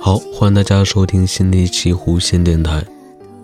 [0.00, 2.84] 好，欢迎大家收听新的一期弧线电台。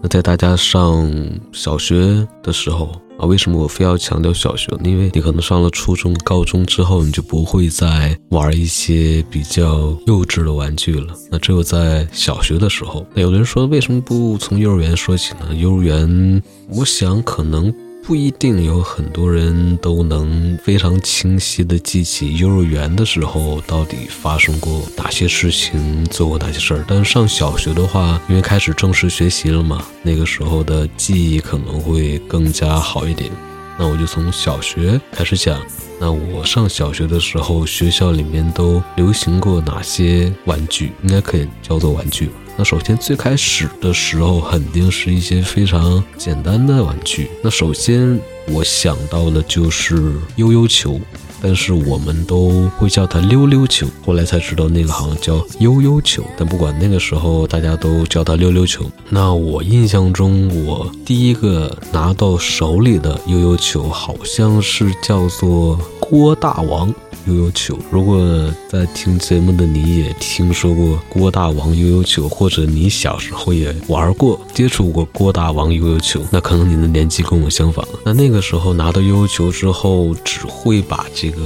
[0.00, 1.08] 那在大家上
[1.52, 2.90] 小学的时候
[3.22, 4.76] 啊，为什么我非要强调小学？
[4.82, 11.14] 因为你可能上了初中、高中之后，你就不会再玩一些比较幼稚的玩具了。
[11.30, 15.54] 那只有在小学的时候，那有的人说，为什么不从幼儿园说起呢？
[15.54, 17.72] 幼儿园，我想可能。
[18.04, 26.84] 不一定有很多人都能非常清晰地记起幼儿园的时候到底发生过哪些事情，做过哪些事儿。
[26.88, 33.30] 但上小学的话，因为开始正式学习了嘛，那个时候的记忆可能会更加好一点。
[33.78, 35.60] 那我就从小学开始讲。
[36.00, 40.90] 那我上小学的时候，学校里面都流行过哪些玩具？
[41.04, 42.32] 应该可以叫做玩具吧。
[42.56, 47.30] 那首先最开始的时候，肯定是一些非常简单的玩具。
[47.42, 51.00] 那首先我想到的就是悠悠球，
[51.40, 53.86] 但是我们都会叫它溜溜球。
[54.04, 58.84] 后来才知道那个好像叫悠悠球，但不管那个时候大家都叫它溜溜球。
[59.08, 66.94] 那我印象中，我第一个拿到手里的悠悠球，好像是叫做郭大王。
[67.26, 77.86] 悠悠球，如果在听节目的你也听说过郭大王悠悠球，或者你小时候也玩过、接触过郭大王悠悠球，那可能你的年纪跟我相仿。
[78.04, 81.42] 那那个时候拿到悠悠球之后，只会把这个，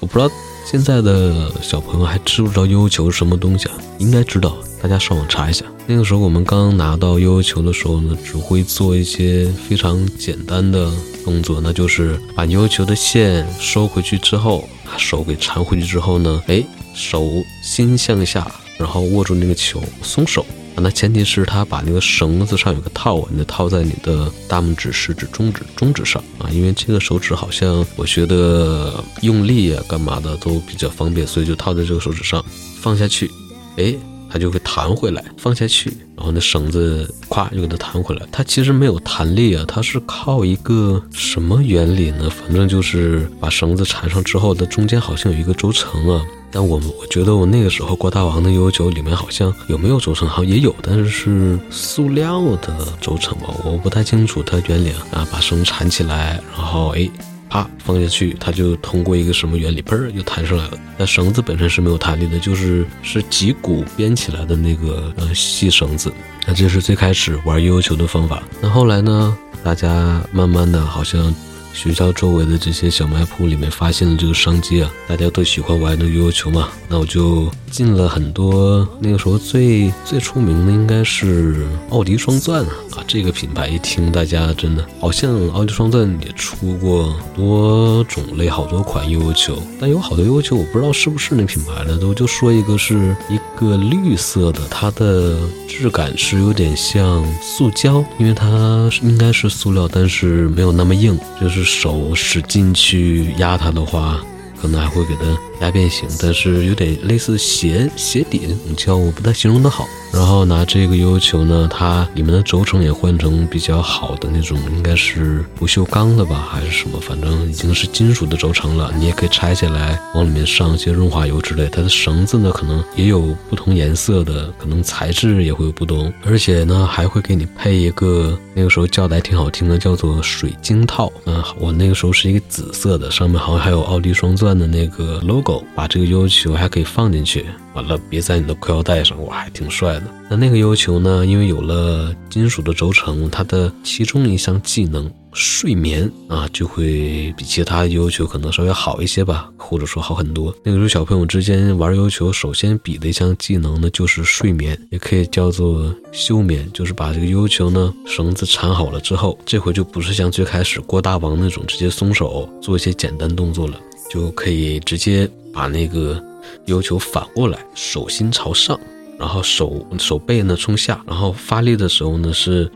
[0.00, 0.32] 我不知道
[0.70, 3.74] 现在的小朋友还知不知道悠悠球是什么东西啊？
[3.96, 5.64] 应该知道，大家上网查一下。
[5.86, 10.92] 那个时候我们刚拿到悠悠球的时候呢，只会做一些非常简单的
[11.24, 14.68] 动作，那就是把悠悠球的线收回去之后。
[14.84, 17.26] 把手给缠回去之后呢，哎，手
[17.62, 18.46] 心向下，
[18.78, 20.44] 然后握住那个球，松手。
[20.80, 26.48] 那前提是他把那个绳子上有个套，你套在你的大拇指、食指、中指、中指上啊。
[26.50, 32.44] 因为这个手指好像我觉得用力啊、干嘛的都比较方便，所以就套在这个手指上，
[32.80, 33.30] 放下去，
[33.76, 33.94] 哎。
[34.30, 38.26] 它就会弹回来，放下去，然后那绳子咵就给它弹回来。
[38.30, 42.30] 它其实没有弹力啊，它是靠一个什么原理呢？
[42.30, 46.22] 反正就是把绳子缠上之后，它中间好像有一个轴承啊。
[46.50, 55.06] 但我我觉得我那个时候郭大王的悠悠球里面好像有没有轴承，好像也有，但是是塑料的轴承吧，我不太清楚它原理啊。
[55.12, 57.08] 啊，把绳缠起来，然后哎。
[57.48, 60.78] 啪，放下去，它就通过一个什么原理，砰儿又弹上来了。
[60.96, 66.12] 那绳子本身是没有弹力的，就是是几股编起来的那个呃细绳子。
[66.46, 68.42] 那这是最开始玩悠悠球的方法。
[68.60, 71.34] 那后来呢，大家慢慢的好像。
[71.72, 78.88] 学校周围的这些小卖铺里面发现了这个商机啊，大家都喜欢玩的悠悠球嘛，那我就进了很多。
[78.98, 101.57] 那个时候最最出名的应该是奥迪双钻啊，这个品牌一听大家真的好像奥迪双钻也出过多种类好多款悠悠球，但有好多悠悠球我不知道是不是那品牌的，都就说一个是一个绿色的，它的质感是有点像塑胶，因为它应该是塑料，但是没有那么硬，就是。
[101.64, 104.20] 手使劲去压它的话，
[104.60, 109.88] 可能还会给它压变形，但是有点类似鞋鞋底那种胶，我不太形容的好。
[110.12, 116.98] 然后拿这个悠悠球呢，它里面的轴承也换成比较好的那种，应该是不锈钢的吧，还是什么？
[117.00, 118.92] 反正已经是金属的轴承了。
[118.96, 121.68] 你也可以拆下来，往里面上一些润滑油之类。
[121.70, 126.12] 它的绳子呢，可能也有不同颜色的，可能材质也会有不同。
[126.24, 131.12] 而且呢，还会给你配一个，那个时候叫的还挺好听的，叫做水晶套。
[131.26, 135.62] 嗯，我那个时候是一个紫色的，上面好像还有奥迪双钻的那个 logo。
[135.74, 137.44] 把这个悠悠球还可以放进去。
[137.74, 139.97] 完了，别在你的裤腰带上，我还挺帅
[140.28, 141.24] 那那个悠悠球呢？
[141.26, 150.54] 因为有了金属的轴承，它的其中一项技能睡眠啊，就会比其他悠悠球可能稍微好一些吧，或者说好很多。
[150.62, 163.80] 那个时候小朋友之间玩悠悠球，首先比的一项技能呢，就是睡眠，也可以叫做休眠，就是把这个悠悠球呢绳子缠好了之后，这回就不是像最开始郭大王那种直接松手做一些简单动作了，
[164.10, 166.22] 就可以直接把那个。
[166.64, 168.78] 悠悠球反过来，手心朝上，
[169.18, 172.70] 然后手手背呢冲下，然后发力的时候呢是，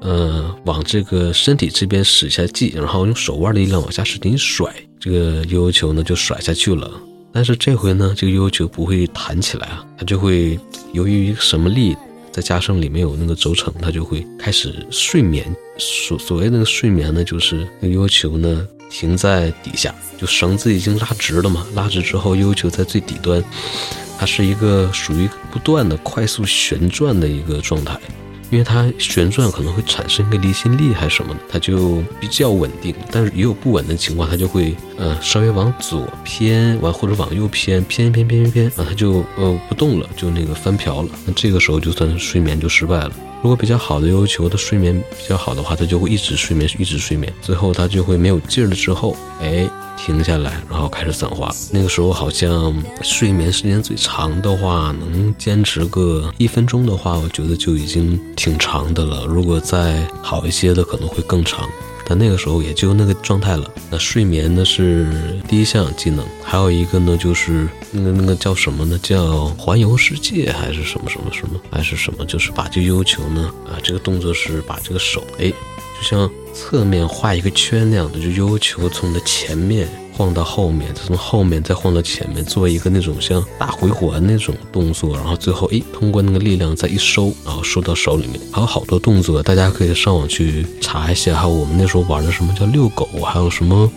[0.00, 6.90] 呃，往这个身体这边使一下劲，然后用手腕的力量往下使劲甩，这个悠悠球呢就甩下去了。
[7.32, 10.58] 但是这回呢，这个悠悠球不会弹起来啊，它就会
[10.92, 11.96] 由于什么力，
[12.32, 15.46] 再加上里面有那个轴承，它就会开始睡眠。
[15.78, 18.66] 所所谓那个睡眠呢，就是那悠悠球呢。
[18.88, 23.42] 停在底下，就绳子已经拉直了嘛，拉直之后，悠悠球在最底端，
[24.18, 27.98] 它是一个属于不断的快速旋转的一个状态。
[28.48, 32.94] 因为它旋转可能会产生一个离心力还是什么的，它就比较稳定。
[33.10, 41.08] 但是也有不稳的情况，它就会呃稍微往左偏，完或者往右偏，偏偏偏偏偏，啊，它就呃不动了，就那个翻瓢了。
[41.24, 43.12] 那这个时候就算睡眠就失败了。
[43.42, 49.68] 如果比较好的要求的睡眠比较好的话，它就会一直睡眠，一直睡眠，最后它就会没有劲儿了之后，哎。
[49.98, 51.50] 停下来，然后开始散花。
[51.70, 59.24] 那个时候好像睡眠时间最长的话，能坚持个一分钟的话，我觉得就已经挺长的了。
[59.24, 61.66] 如果再好一些的，可能会更长。
[62.08, 63.70] 但那个时候也就那个状态了。
[63.90, 65.08] 那睡眠呢是
[65.48, 68.98] 第一项技能，还有一个呢就是那个那个叫什么呢？
[69.02, 72.24] 叫环游世界还是什么什么什么还是什么？
[72.24, 75.52] 就是把这要求呢啊，这个动作是把这个手哎。
[75.98, 88.40] 就像侧面画一个圈那样的，就悠悠球从你的前面晃到后面，再从后面再晃到前面，做一个那种像大回环那种动作，然后最后诶，通过那个力量再一收，然后收到手里面。
[88.50, 91.36] 还有好多动作，大家可以上网去查一下。
[91.36, 93.92] 还有我们那时候玩的什么叫遛狗，还有什么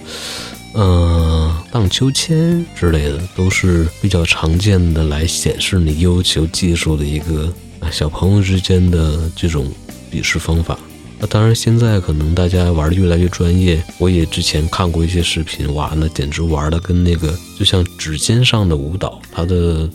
[0.74, 7.52] 嗯荡秋千之类的，都是比较常见的来显示你悠球技术的一个
[7.90, 9.72] 小朋友之间的这种
[10.12, 10.78] 比试方法。
[11.22, 13.84] 那当然，现在可能大家玩的越来越专业。
[13.98, 19.90] 我也之前看过一些视频，哇，那简直玩的跟那个就像指尖上的舞蹈，它的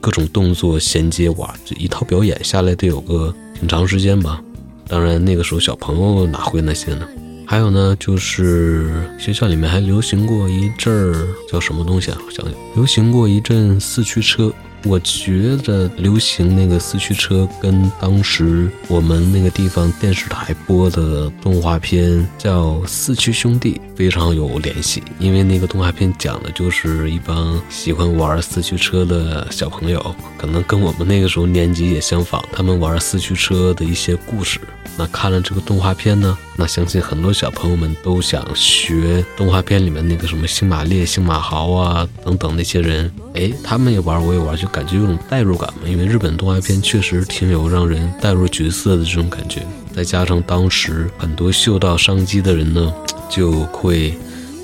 [0.00, 4.42] 各种动作衔接，哇，这一套表演下来得有个挺长时间吧。
[4.88, 7.06] 当然，那个时候小朋友哪会那些呢？
[7.46, 12.18] 还有呢，就是学校里面还流行过一阵儿叫什么东西啊？
[12.26, 14.50] 我想想，流行过一阵四驱车。
[14.84, 34.58] 我觉得流行那个四驱车跟当时我们那个地方电视台播的动画片叫《四驱兄弟》非常有联系，因为那个动画片讲的就是一帮喜欢玩四驱车的小朋友，可能跟我们那个时候年纪也相仿，他们玩四驱车的一些故事。
[34.96, 45.88] 那看了这个动画片呢，那相信很多小朋友们都想学动画片里面那个什么星马烈、星马豪啊等等那些人，哎，他们也玩，我也玩，就感觉有种代入感嘛。
[45.88, 49.62] 因为日本动画片确实挺有让人代入角色的这种感觉，
[49.94, 52.92] 再加上当时很多嗅到商机的人呢，
[53.28, 54.14] 就会。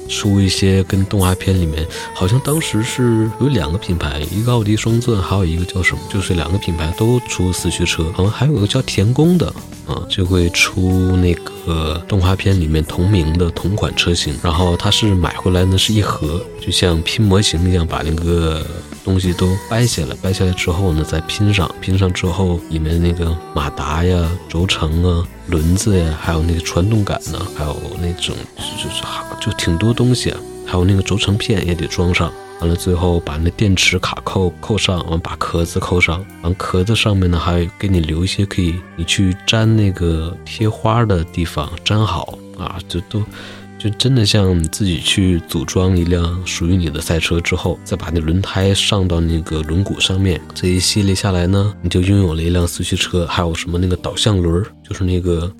[0.09, 9.53] 出一些跟动画片里面，好像当时是有两个品牌，一个奥迪双钻，还有一个叫什么，就是两个品牌都出四驱车，好像还有一个叫田宫的
[9.87, 18.65] 啊，就会出那个动画片里面同名的同款车型，然后它是买回来呢是一盒，就像拼模型一样，把那个。
[19.07, 29.05] 东西都掰下来，掰下来之后呢，再拼上，拼上之后，里面那个马达呀、轴承啊、轮子呀，还有那个传动杆呢，还有那种就是
[29.41, 32.33] 就挺多东西啊，还有那个轴承片也得装上。
[32.61, 43.23] 完了，最后把那电池卡扣扣上，完把壳子扣上，完壳子上面呢还给你留一些可以你去粘那个贴花的地方，粘好啊，这都。
[43.79, 53.27] 就真的像你自己去组装一辆属于你的赛车之后，再把那轮胎上到那个轮毂上面，这一系列下来呢，你就拥有了一辆四驱车。
[53.27, 55.53] 还有什么那个导向轮，就是那个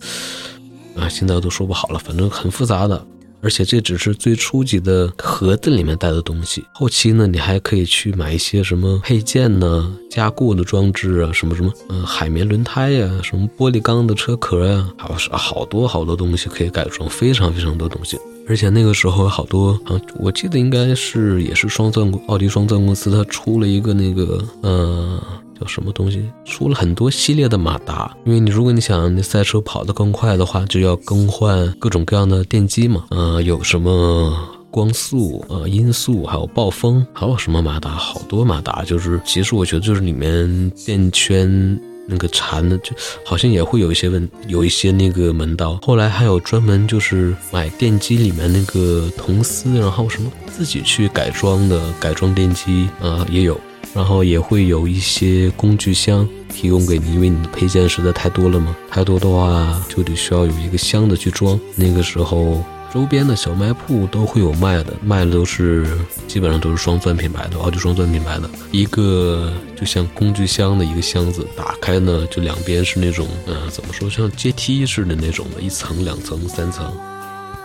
[0.97, 3.07] 啊，现在都说不好了，反正很复杂的。
[3.41, 18.19] 而且这只是最初级的盒子里面带的东西，后期呢，你还可以去买一些什么配件呢、加固的装置啊，什么什么，嗯，海绵轮胎呀，什么玻璃钢的车壳呀，还有好多好多东西可以改装，非常非常多东西。
[18.49, 25.23] 而且那个时候好多啊，我记得应该是也是双钻奥迪双钻公司，它出了一个那个，呃。
[25.59, 26.23] 叫什么东西？
[26.45, 33.05] 出了很多系列的马达，因为你如果你想那赛车跑得更快的话，就要更换各种各样的电机嘛。
[33.11, 34.37] 呃，有什么
[34.71, 37.91] 光速啊、音速，还有暴风，还有什么马达？
[37.91, 42.93] 好多马达，就是其实我觉得就是里面电圈那个缠的，就
[43.25, 45.79] 好像也会有一些问，有一些那个门道。
[45.83, 53.59] 后来还有专门就是买电机里面那个铜丝，然后什么自己去改装的改装电机啊，也有。
[53.97, 61.59] 然后也会有一些工具箱提供给你，因为你的配件实在太多了嘛，太多的话就得需要有一个箱子去装。
[61.75, 62.63] 那个时候
[62.93, 65.87] 周边的小卖铺都会有卖的，卖的都是
[66.29, 76.93] 基本上都是双钻品牌的，奥迪双钻品牌的一个就像工具箱的一个箱子，打开呢就两边是那种嗯怎么说像阶梯似的那种的，一层、两层、三层，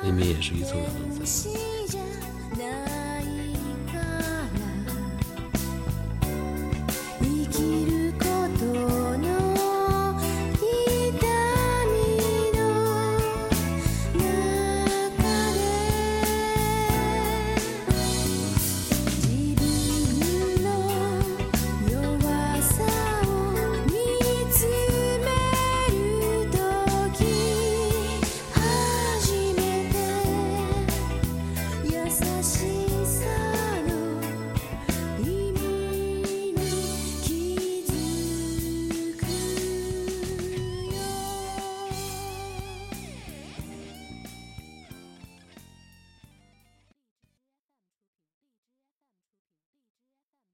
[0.02, 1.62] 那边也是一层、两层、三层。